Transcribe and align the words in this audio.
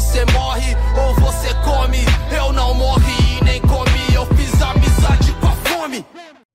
você 0.00 0.24
morre 0.32 0.74
ou 0.98 1.14
você 1.16 1.48
come. 1.56 1.98
Eu 2.34 2.54
não 2.54 2.72
morri 2.74 3.38
e 3.38 3.44
nem 3.44 3.60
comi, 3.60 4.14
eu 4.14 4.24
fiz 4.34 4.62
amizade 4.62 5.34
com 5.38 5.46
a 5.46 5.52
fome. 5.56 6.06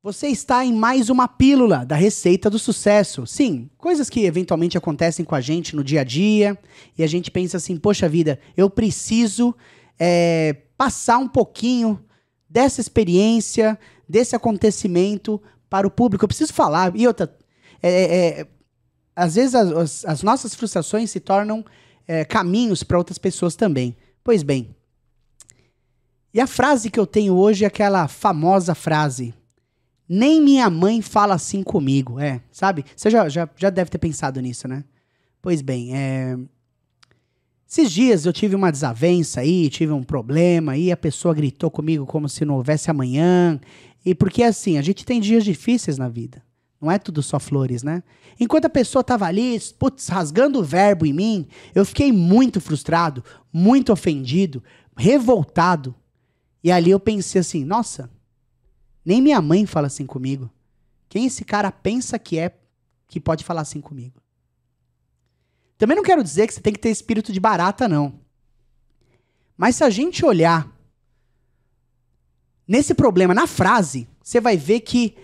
Você 0.01 0.29
está 0.29 0.65
em 0.65 0.73
mais 0.73 1.11
uma 1.11 1.27
pílula 1.27 1.85
da 1.85 1.95
receita 1.95 2.49
do 2.49 2.57
sucesso. 2.57 3.27
Sim, 3.27 3.69
coisas 3.77 4.09
que 4.09 4.25
eventualmente 4.25 4.79
acontecem 4.79 5.23
com 5.23 5.35
a 5.35 5.41
gente 5.41 5.75
no 5.75 5.83
dia 5.83 6.01
a 6.01 6.03
dia 6.03 6.57
e 6.97 7.03
a 7.03 7.07
gente 7.07 7.29
pensa 7.29 7.57
assim: 7.57 7.77
poxa 7.77 8.09
vida, 8.09 8.39
eu 8.57 8.67
preciso 8.67 9.55
é, 9.99 10.55
passar 10.75 11.19
um 11.19 11.27
pouquinho 11.27 12.03
dessa 12.49 12.81
experiência, 12.81 13.77
desse 14.09 14.35
acontecimento 14.35 15.39
para 15.69 15.85
o 15.85 15.91
público. 15.91 16.25
Eu 16.25 16.29
preciso 16.29 16.51
falar. 16.51 16.95
E 16.95 17.05
outra, 17.05 17.31
é, 17.83 17.89
é, 17.89 18.39
é 18.41 18.47
às 19.15 19.35
vezes 19.35 19.53
as, 19.53 20.03
as, 20.03 20.23
nossas 20.23 20.55
frustrações 20.55 21.11
se 21.11 21.19
tornam 21.19 21.63
é, 22.07 22.25
caminhos 22.25 22.83
para 22.83 22.97
outras 22.97 23.17
pessoas 23.17 23.55
também. 23.55 23.95
Pois 24.23 24.43
bem. 24.43 24.75
E 26.33 26.39
a 26.39 26.47
frase 26.47 26.89
que 26.89 26.99
eu 26.99 27.07
tenho 27.07 27.33
hoje 27.33 27.63
é 27.63 27.67
aquela 27.67 28.07
famosa 28.07 28.75
frase 28.75 29.33
nem 30.07 30.41
minha 30.41 30.69
mãe 30.69 31.01
fala 31.01 31.35
assim 31.35 31.63
comigo. 31.63 32.19
É, 32.19 32.41
sabe? 32.51 32.85
Você 32.95 33.09
já, 33.09 33.27
já, 33.27 33.49
já 33.57 33.69
deve 33.69 33.89
ter 33.89 33.97
pensado 33.97 34.39
nisso, 34.39 34.67
né? 34.67 34.83
Pois 35.41 35.61
bem, 35.61 35.95
é. 35.95 36.37
Esses 37.67 37.91
dias 37.91 38.25
eu 38.25 38.31
tive 38.31 38.55
uma 38.55 38.71
desavença 38.71 39.41
aí, 39.41 39.69
tive 39.69 39.91
um 39.91 40.03
problema 40.03 40.73
aí, 40.73 40.91
a 40.91 40.97
pessoa 40.97 41.33
gritou 41.33 41.69
comigo 41.69 42.05
como 42.05 42.29
se 42.29 42.45
não 42.45 42.55
houvesse 42.55 42.89
amanhã. 42.89 43.59
E 44.05 44.13
porque 44.13 44.43
assim, 44.43 44.77
a 44.77 44.81
gente 44.81 45.03
tem 45.03 45.19
dias 45.19 45.43
difíceis 45.43 45.97
na 45.97 46.07
vida. 46.07 46.43
Não 46.85 46.91
é 46.91 46.99
tudo 46.99 47.23
só 47.23 47.39
flores, 47.39 47.81
né? 47.81 48.03
Enquanto 48.39 48.65
a 48.65 48.69
pessoa 48.69 49.03
tava 49.03 49.25
ali, 49.25 49.59
putz, 49.79 50.07
rasgando 50.07 50.59
o 50.59 50.63
verbo 50.63 51.03
em 51.03 51.13
mim, 51.13 51.47
eu 51.73 51.83
fiquei 51.83 52.11
muito 52.11 52.61
frustrado, 52.61 53.23
muito 53.51 53.91
ofendido, 53.91 54.63
revoltado. 54.95 55.95
E 56.63 56.71
ali 56.71 56.91
eu 56.91 56.99
pensei 56.99 57.41
assim, 57.41 57.65
nossa, 57.65 58.07
nem 59.03 59.19
minha 59.19 59.41
mãe 59.41 59.65
fala 59.65 59.87
assim 59.87 60.05
comigo. 60.05 60.47
Quem 61.09 61.25
esse 61.25 61.43
cara 61.43 61.71
pensa 61.71 62.19
que 62.19 62.37
é 62.37 62.55
que 63.07 63.19
pode 63.19 63.43
falar 63.43 63.61
assim 63.61 63.81
comigo? 63.81 64.21
Também 65.79 65.95
não 65.95 66.03
quero 66.03 66.23
dizer 66.23 66.45
que 66.45 66.53
você 66.53 66.61
tem 66.61 66.73
que 66.73 66.79
ter 66.79 66.91
espírito 66.91 67.33
de 67.33 67.39
barata, 67.39 67.87
não. 67.87 68.19
Mas 69.57 69.77
se 69.77 69.83
a 69.83 69.89
gente 69.89 70.23
olhar 70.23 70.71
nesse 72.67 72.93
problema, 72.93 73.33
na 73.33 73.47
frase, 73.47 74.07
você 74.21 74.39
vai 74.39 74.55
ver 74.55 74.81
que, 74.81 75.15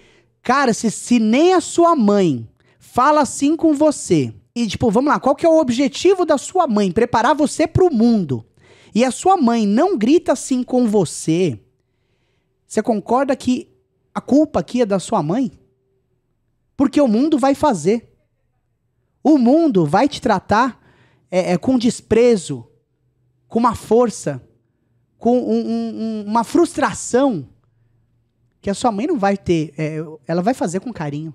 cara, 0.41 0.73
se, 0.73 0.89
se 0.91 1.19
nem 1.19 1.53
a 1.53 1.61
sua 1.61 1.95
mãe 1.95 2.47
fala 2.79 3.21
assim 3.21 3.55
com 3.55 3.73
você, 3.73 4.33
e 4.55 4.67
tipo, 4.67 4.91
vamos 4.91 5.11
lá, 5.11 5.19
qual 5.19 5.35
que 5.35 5.45
é 5.45 5.49
o 5.49 5.59
objetivo 5.59 6.25
da 6.25 6.37
sua 6.37 6.67
mãe? 6.67 6.91
Preparar 6.91 7.33
você 7.33 7.65
para 7.65 7.85
o 7.85 7.93
mundo. 7.93 8.45
E 8.93 9.05
a 9.05 9.11
sua 9.11 9.37
mãe 9.37 9.65
não 9.65 9.97
grita 9.97 10.33
assim 10.33 10.63
com 10.63 10.87
você. 10.87 11.57
Você 12.67 12.81
concorda 12.81 13.35
que 13.35 13.69
a 14.13 14.19
culpa 14.19 14.59
aqui 14.59 14.81
é 14.81 14.85
da 14.85 14.99
sua 14.99 15.23
mãe? 15.23 15.51
Porque 16.75 16.99
o 16.99 17.07
mundo 17.07 17.37
vai 17.37 17.55
fazer. 17.55 18.13
O 19.23 19.37
mundo 19.37 19.85
vai 19.85 20.09
te 20.09 20.19
tratar 20.19 20.81
é, 21.29 21.53
é, 21.53 21.57
com 21.57 21.77
desprezo, 21.77 22.67
com 23.47 23.59
uma 23.59 23.75
força, 23.75 24.45
com 25.17 25.39
um, 25.39 25.69
um, 25.69 26.25
uma 26.27 26.43
frustração 26.43 27.47
que 28.61 28.69
a 28.69 28.73
sua 28.73 28.91
mãe 28.91 29.07
não 29.07 29.17
vai 29.17 29.35
ter. 29.35 29.73
É, 29.77 29.97
ela 30.27 30.41
vai 30.41 30.53
fazer 30.53 30.79
com 30.79 30.93
carinho. 30.93 31.33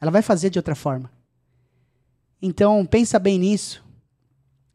Ela 0.00 0.10
vai 0.10 0.22
fazer 0.22 0.50
de 0.50 0.58
outra 0.58 0.74
forma. 0.74 1.10
Então, 2.40 2.86
pensa 2.86 3.18
bem 3.18 3.38
nisso. 3.38 3.84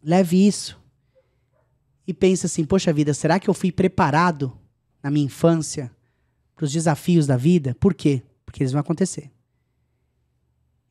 Leve 0.03 0.45
isso. 0.45 0.79
E 2.05 2.13
pensa 2.13 2.47
assim: 2.47 2.65
poxa 2.65 2.91
vida, 2.91 3.13
será 3.13 3.39
que 3.39 3.49
eu 3.49 3.53
fui 3.53 3.71
preparado 3.71 4.57
na 5.01 5.11
minha 5.11 5.25
infância 5.25 5.91
para 6.55 6.65
os 6.65 6.71
desafios 6.71 7.27
da 7.27 7.35
vida. 7.35 7.75
Por 7.75 7.93
quê? 7.93 8.23
Porque 8.45 8.63
eles 8.63 8.71
vão 8.71 8.79
acontecer. 8.79 9.29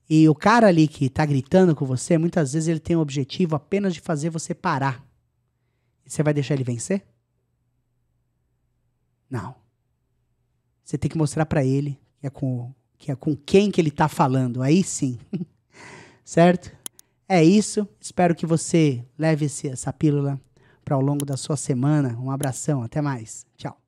E 0.09 0.29
o 0.29 0.35
cara 0.35 0.67
ali 0.67 0.87
que 0.87 1.07
está 1.07 1.25
gritando 1.25 1.75
com 1.75 1.87
você, 1.87 2.19
muitas 2.19 2.53
vezes 2.53 2.69
ele 2.69 2.81
tem 2.81 2.95
o 2.95 3.01
objetivo 3.01 3.57
apenas 3.57 3.95
de 3.95 4.01
fazer 4.01 4.29
você 4.29 4.55
parar. 4.55 5.03
E 6.05 6.11
você 6.11 6.23
vai 6.23 6.35
deixar 6.35 6.55
ele 6.55 6.65
vencer? 6.65 7.07
Não. 9.31 9.55
Você 10.93 10.99
tem 10.99 11.11
que 11.11 11.17
mostrar 11.17 11.47
para 11.47 11.65
ele 11.65 11.99
que 12.21 12.27
é 12.27 12.29
com, 12.31 12.71
que 12.99 13.11
é 13.11 13.17
com 13.17 13.35
quem 13.35 13.71
que 13.71 13.81
ele 13.81 13.89
está 13.89 14.09
falando. 14.09 14.61
Aí 14.61 14.85
sim. 14.85 15.19
certo? 16.23 16.71
É 17.27 17.43
isso. 17.43 17.89
Espero 17.99 18.35
que 18.35 18.45
você 18.45 19.03
leve 19.19 19.47
esse, 19.47 19.69
essa 19.69 19.91
pílula 19.91 20.39
para 20.85 20.95
ao 20.95 21.01
longo 21.01 21.25
da 21.25 21.39
sua 21.39 21.57
semana. 21.57 22.19
Um 22.21 22.31
abração. 22.31 22.83
Até 22.83 23.01
mais. 23.01 23.47
Tchau. 23.57 23.82